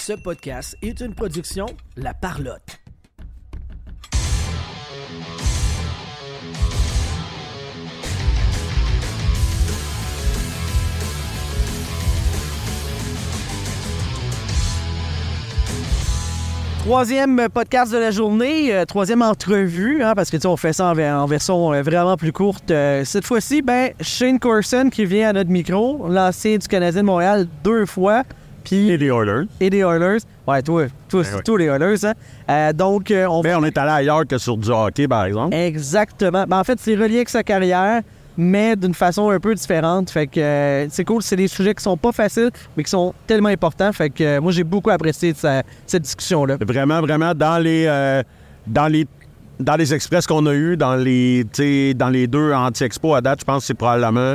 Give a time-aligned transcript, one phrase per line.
[0.00, 1.66] Ce podcast est une production
[1.96, 2.80] La Parlotte.
[16.84, 20.72] Troisième podcast de la journée, euh, troisième entrevue, hein, parce que tu sais, on fait
[20.72, 22.70] ça en, ver- en version euh, vraiment plus courte.
[22.70, 27.06] Euh, cette fois-ci, ben, Shane Corson qui vient à notre micro, lancé du Canadien de
[27.06, 28.22] Montréal deux fois,
[28.62, 29.46] puis Et les Oilers.
[29.60, 30.18] et des Oilers.
[30.46, 32.04] Ouais, toi, Ben tous les Oilers.
[32.04, 32.12] Hein.
[32.48, 35.54] Euh, donc, euh, on Mais on est allé ailleurs que sur du hockey, par exemple.
[35.54, 36.44] Exactement.
[36.46, 38.02] Ben, en fait, c'est relié avec sa carrière,
[38.36, 40.10] mais d'une façon un peu différente.
[40.10, 41.22] Fait que euh, c'est cool.
[41.22, 43.92] C'est des sujets qui sont pas faciles, mais qui sont tellement importants.
[43.92, 46.56] Fait que euh, moi, j'ai beaucoup apprécié sa- cette discussion-là.
[46.66, 48.22] Vraiment, vraiment, dans les,
[48.66, 49.06] dans les,
[49.58, 51.44] dans les express qu'on a eus, dans les,
[51.94, 54.34] dans les deux anti-expo à date, je pense que c'est probablement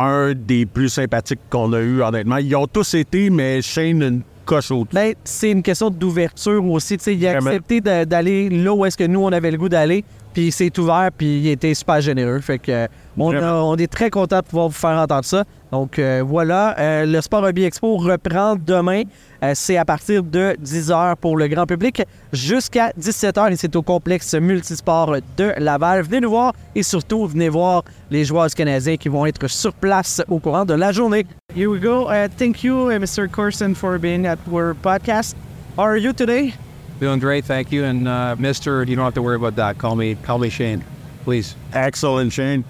[0.00, 2.38] un des plus sympathiques qu'on a eu, honnêtement.
[2.38, 6.94] Ils ont tous été, mais Shane, une coche Ben, c'est une question d'ouverture aussi.
[6.94, 7.50] Il a Vraiment.
[7.50, 10.04] accepté d'aller là où est-ce que nous, on avait le goût d'aller.
[10.32, 12.38] Puis il s'est ouvert, puis il était super généreux.
[12.40, 12.86] Fait que
[13.18, 15.42] on, a- on est très content de pouvoir vous faire entendre ça.
[15.72, 19.02] Donc euh, voilà, Euh, le Sport Hobby Expo reprend demain.
[19.42, 23.82] Euh, c'est à partir de 10h pour le grand public jusqu'à 17h et c'est au
[23.82, 26.02] complexe multisport de Laval.
[26.02, 29.72] Venez nous voir et surtout venez voir les joueurs du Canadien qui vont être sur
[29.72, 31.26] place au courant de la journée.
[31.54, 32.06] Here we go.
[32.06, 33.30] Uh, thank you, uh, Mr.
[33.30, 35.34] Corson, for being at our podcast.
[35.76, 36.54] How are you today?
[37.00, 37.84] Doing great, thank you.
[37.84, 39.78] And uh, Mister, you don't have to worry about that.
[39.78, 40.84] Call me, call me Shayne,
[41.24, 41.56] please.
[41.72, 42.64] Excellent, Shayne.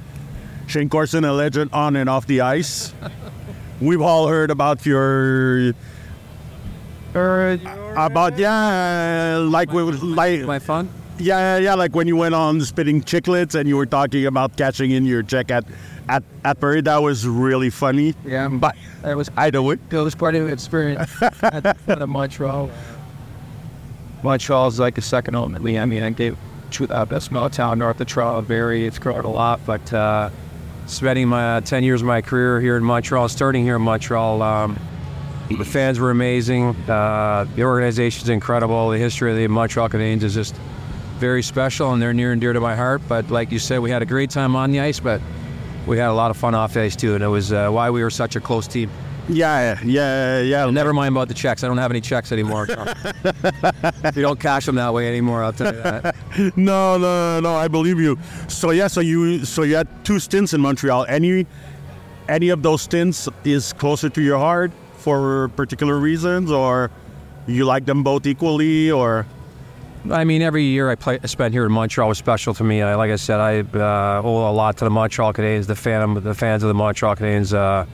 [0.66, 2.94] Shayne Corson, a legend on and off the ice.
[3.80, 5.74] We've all heard about your
[7.12, 10.88] about yeah, like we like My fun.
[11.18, 14.92] yeah, yeah, like when you went on Spittin' Chiclets and you were talking about catching
[14.92, 15.64] in your check at
[16.10, 16.80] at at Prairie.
[16.82, 18.14] That was really funny.
[18.26, 19.80] Yeah, but that was I do it.
[19.90, 21.10] it was part of the experience
[21.42, 22.68] at, at Montreal.
[24.22, 25.78] Montreal is like a second home me.
[25.78, 26.36] I mean, I gave
[26.80, 28.40] uh, a small town north of Toronto.
[28.42, 30.30] Very, it's grown a lot, but uh,
[30.86, 34.42] spending my uh, ten years of my career here in Montreal, starting here in Montreal.
[34.42, 34.78] Um,
[35.48, 36.76] the fans were amazing.
[36.88, 38.90] Uh, the organization's incredible.
[38.90, 40.54] The history of the Montreal Canadiens is just
[41.18, 43.02] very special, and they're near and dear to my heart.
[43.08, 45.20] But like you said, we had a great time on the ice, but
[45.90, 48.00] we had a lot of fun off ice too, and it was uh, why we
[48.00, 48.88] were such a close team.
[49.28, 50.64] Yeah, yeah, yeah.
[50.64, 51.64] And never mind about the checks.
[51.64, 52.68] I don't have any checks anymore.
[54.14, 55.42] you don't cash them that way anymore.
[55.42, 56.16] I'll tell you that.
[56.56, 57.54] No, no, no.
[57.56, 58.18] I believe you.
[58.46, 61.06] So yeah, so you so you had two stints in Montreal.
[61.08, 61.46] Any
[62.28, 66.92] any of those stints is closer to your heart for particular reasons, or
[67.48, 69.26] you like them both equally, or
[70.08, 72.80] I mean, every year I, play, I spent here in Montreal was special to me.
[72.80, 76.14] I, like I said, I uh, owe a lot to the Montreal Canadiens, the fan,
[76.14, 77.52] the fans of the Montreal Canadiens.
[77.52, 77.84] Uh,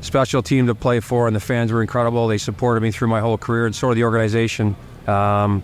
[0.00, 2.28] special team to play for, and the fans were incredible.
[2.28, 4.76] They supported me through my whole career, and so did the organization.
[5.06, 5.62] Um,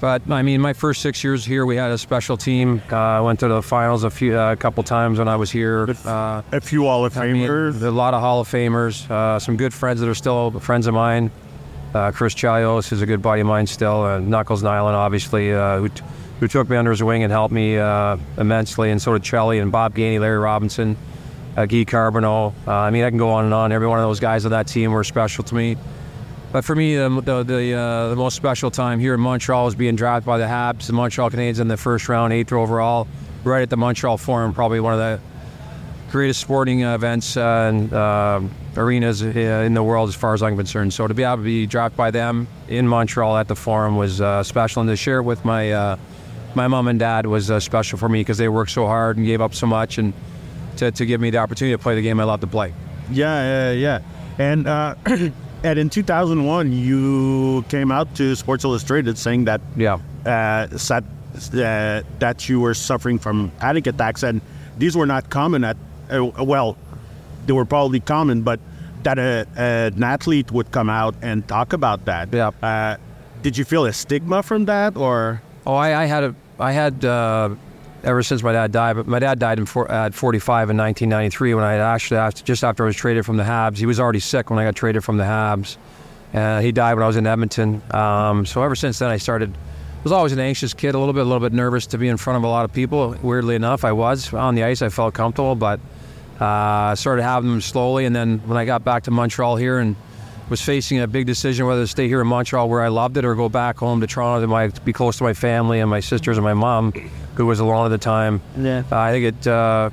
[0.00, 2.82] but I mean, my first six years here, we had a special team.
[2.90, 5.50] Uh, I went to the finals a few, uh, a couple times when I was
[5.50, 5.88] here.
[6.04, 7.82] Uh, a few Hall of I mean, Famers?
[7.82, 10.94] a lot of Hall of Famers, uh, some good friends that are still friends of
[10.94, 11.30] mine.
[11.94, 14.02] Uh, Chris Chelios is a good buddy of mine still.
[14.02, 16.02] Uh, Knuckles Nilan, obviously, uh, who, t-
[16.40, 17.76] who took me under his wing and helped me
[18.38, 20.96] immensely, and so did Charlie and Bob Gainey, Larry Robinson,
[21.54, 22.54] Guy Carbonneau.
[22.66, 23.72] Uh, I mean, I can go on and on.
[23.72, 25.76] Every one of those guys on that team were special to me.
[26.50, 29.74] But for me, the the the, uh, the most special time here in Montreal was
[29.74, 33.06] being drafted by the Habs, the Montreal Canadiens in the first round, eighth overall,
[33.44, 35.20] right at the Montreal Forum, probably one of the
[36.10, 38.40] greatest sporting events uh, and uh,
[38.76, 40.92] arenas uh, in the world, as far as I'm concerned.
[40.94, 44.20] So to be able to be dropped by them in Montreal at the Forum was
[44.20, 45.96] uh, special, and to share it with my uh,
[46.54, 49.26] my mom and dad was uh, special for me because they worked so hard and
[49.26, 50.12] gave up so much, and
[50.76, 52.72] to, to give me the opportunity to play the game I love to play.
[53.10, 54.00] Yeah, yeah, yeah.
[54.38, 54.94] And uh,
[55.64, 59.98] and in 2001, you came out to Sports Illustrated saying that Yeah.
[60.26, 61.04] uh, sat,
[61.54, 64.40] uh, that you were suffering from panic attacks, and
[64.78, 65.76] these were not common at
[66.10, 66.76] uh, well,
[67.46, 68.60] they were probably common, but
[69.02, 72.32] that a, an athlete would come out and talk about that.
[72.32, 72.50] Yeah.
[72.62, 72.96] Uh,
[73.42, 77.04] did you feel a stigma from that, or Oh, I, I had a, I had
[77.04, 77.50] uh,
[78.02, 78.96] ever since my dad died.
[78.96, 82.82] But my dad died four, at 45 in 1993 when I actually after, just after
[82.84, 83.76] I was traded from the Habs.
[83.76, 85.76] He was already sick when I got traded from the Habs.
[86.32, 87.82] and he died when I was in Edmonton.
[87.92, 89.54] Um, so ever since then, I started.
[89.54, 92.08] I Was always an anxious kid, a little bit, a little bit nervous to be
[92.08, 93.16] in front of a lot of people.
[93.22, 94.82] Weirdly enough, I was on the ice.
[94.82, 95.78] I felt comfortable, but
[96.42, 98.04] uh, started having them slowly.
[98.04, 99.94] And then when I got back to Montreal here and
[100.50, 103.24] was facing a big decision whether to stay here in Montreal where I loved it
[103.24, 106.00] or go back home to Toronto to my, be close to my family and my
[106.00, 106.92] sisters and my mom,
[107.36, 108.42] who was alone at the time.
[108.56, 108.82] Yeah.
[108.90, 109.90] Uh, I think it uh,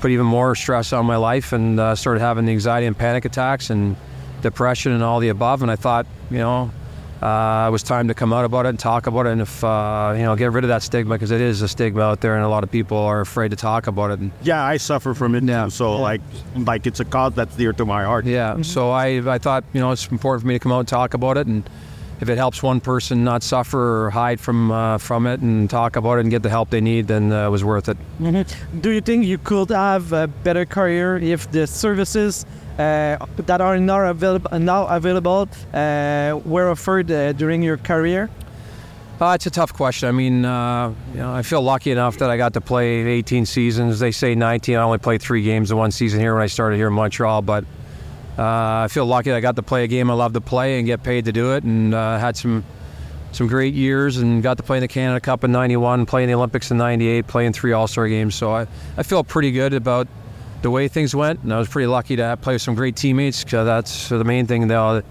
[0.00, 3.24] put even more stress on my life and uh, started having the anxiety and panic
[3.24, 3.96] attacks and
[4.42, 5.62] depression and all the above.
[5.62, 6.72] And I thought, you know,
[7.22, 9.62] uh, it was time to come out about it and talk about it, and if
[9.62, 12.34] uh, you know, get rid of that stigma because it is a stigma out there,
[12.34, 14.18] and a lot of people are afraid to talk about it.
[14.20, 15.64] And Yeah, I suffer from it Yeah.
[15.64, 15.70] too.
[15.70, 16.20] So like,
[16.56, 18.24] like it's a cause that's dear to my heart.
[18.24, 20.88] yeah, so I I thought you know it's important for me to come out and
[20.88, 21.68] talk about it, and
[22.20, 25.96] if it helps one person not suffer or hide from uh, from it and talk
[25.96, 27.96] about it and get the help they need, then uh, it was worth it.
[28.80, 32.44] Do you think you could have a better career if the services
[32.78, 38.28] uh, that are now available now available uh, were offered uh, during your career?
[39.20, 40.08] Uh, it's a tough question.
[40.08, 43.44] I mean, uh, you know, I feel lucky enough that I got to play 18
[43.44, 43.98] seasons.
[43.98, 44.76] They say 19.
[44.76, 47.42] I only played three games in one season here when I started here in Montreal,
[47.42, 47.66] but
[48.38, 51.02] I feel lucky I got to play a game I love to play and get
[51.02, 52.64] paid to do it, and uh, had some
[53.32, 56.28] some great years and got to play in the Canada Cup in '91, play in
[56.28, 58.34] the Olympics in '98, play in three All Star games.
[58.34, 58.66] So I,
[58.96, 60.08] I feel pretty good about
[60.62, 63.42] the way things went, and I was pretty lucky to play with some great teammates.
[63.44, 64.68] Cause that's the main thing.
[64.68, 65.02] Though,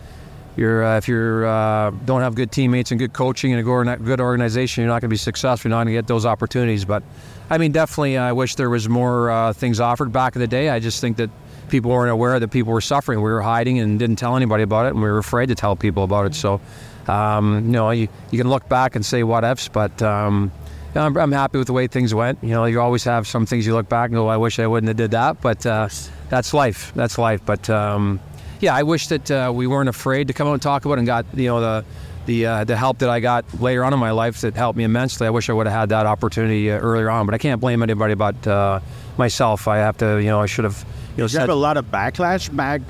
[0.55, 4.19] you're uh, if you're uh, don't have good teammates and good coaching and a good
[4.19, 5.69] organization, you're not going to be successful.
[5.69, 6.85] You're not going to get those opportunities.
[6.85, 7.03] But
[7.49, 10.69] I mean, definitely, I wish there was more uh, things offered back in the day.
[10.69, 11.29] I just think that
[11.69, 13.19] people weren't aware that people were suffering.
[13.19, 15.75] We were hiding and didn't tell anybody about it, and we were afraid to tell
[15.75, 16.35] people about it.
[16.35, 16.59] So,
[17.07, 20.01] um, you know, you, you can look back and say what ifs, but.
[20.01, 20.51] Um,
[20.95, 22.39] I'm, I'm happy with the way things went.
[22.41, 24.65] You know, you always have some things you look back and go, "I wish I
[24.65, 25.87] wouldn't have did that," but uh,
[26.29, 26.91] that's life.
[26.95, 27.41] That's life.
[27.45, 28.19] But um,
[28.59, 30.99] yeah, I wish that uh, we weren't afraid to come out and talk about it
[30.99, 31.85] and got you know the
[32.29, 34.83] the uh, the help that I got later on in my life that helped me
[34.83, 35.25] immensely.
[35.25, 37.81] I wish I would have had that opportunity uh, earlier on, but I can't blame
[37.81, 38.79] anybody but uh,
[39.17, 39.67] myself.
[39.67, 40.85] I have to, you know, I should have,
[41.17, 42.81] you know, You have a lot of backlash back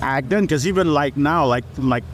[0.00, 2.04] back then, because even like now, like like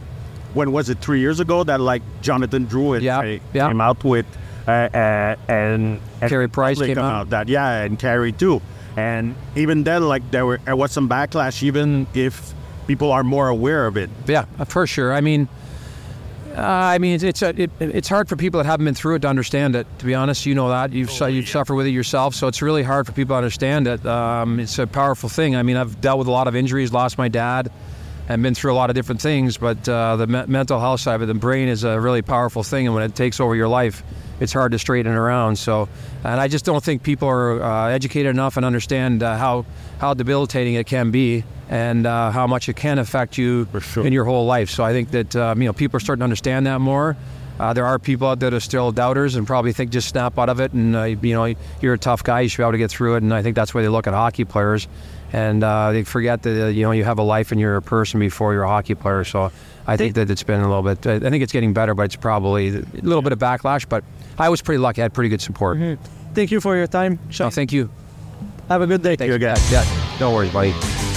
[0.52, 3.68] when was it three years ago that like Jonathan Drouin Yeah, uh, yeah.
[3.68, 4.26] came out with
[4.66, 7.30] uh, uh, and, and Carey Price came come out.
[7.30, 8.60] that yeah and Carey too,
[8.96, 12.52] and even then like there were there was some backlash even if
[12.86, 14.10] people are more aware of it.
[14.26, 15.14] Yeah, for sure.
[15.14, 15.48] I mean,
[16.58, 19.16] uh, I mean, it's it's, a, it, it's hard for people that haven't been through
[19.16, 19.86] it to understand it.
[20.00, 22.60] To be honest, you know that you've su- you suffer with it yourself, so it's
[22.60, 24.04] really hard for people to understand it.
[24.04, 25.56] Um, it's a powerful thing.
[25.56, 27.70] I mean, I've dealt with a lot of injuries, lost my dad,
[28.28, 29.56] and been through a lot of different things.
[29.56, 32.62] But uh, the me- mental health side of it, the brain is a really powerful
[32.62, 34.02] thing, and when it takes over your life,
[34.40, 35.56] it's hard to straighten it around.
[35.56, 35.88] So,
[36.24, 39.64] and I just don't think people are uh, educated enough and understand uh, how
[39.98, 44.06] how debilitating it can be and uh, how much it can affect you sure.
[44.06, 44.70] in your whole life.
[44.70, 47.16] So I think that um, you know people are starting to understand that more.
[47.60, 50.38] Uh, there are people out there that are still doubters and probably think just snap
[50.38, 52.72] out of it and uh, you know you're a tough guy, you should be able
[52.72, 53.22] to get through it.
[53.22, 54.86] And I think that's why they look at hockey players
[55.32, 57.82] and uh, they forget that uh, you know you have a life and you're a
[57.82, 59.24] person before you're a hockey player.
[59.24, 59.50] So
[59.86, 61.06] I think that it's been a little bit.
[61.06, 63.88] I think it's getting better, but it's probably a little bit of backlash.
[63.88, 64.04] But
[64.38, 65.78] I was pretty lucky; I had pretty good support.
[66.34, 67.50] Thank you for your time, So Sean.
[67.50, 67.90] thank you.
[68.68, 69.16] Have a good day.
[69.16, 69.72] Thank Thanks.
[69.72, 70.18] Yeah, yeah.
[70.20, 71.07] No worries, buddy.